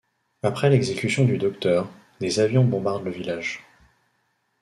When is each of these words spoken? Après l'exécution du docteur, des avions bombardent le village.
Après 0.41 0.71
l'exécution 0.71 1.25
du 1.25 1.37
docteur, 1.37 1.87
des 2.21 2.39
avions 2.39 2.65
bombardent 2.65 3.05
le 3.05 3.11
village. 3.11 3.63